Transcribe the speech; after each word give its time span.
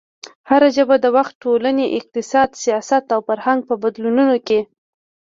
هره 0.49 0.69
ژبه 0.75 0.95
د 1.01 1.05
وخت، 1.15 1.33
ټولنې، 1.43 1.85
اقتصاد، 1.99 2.49
سیاست 2.63 3.05
او 3.15 3.19
فرهنګ 3.27 3.59
په 3.69 3.75
بدلونونو 3.83 4.35
کې 4.47 4.59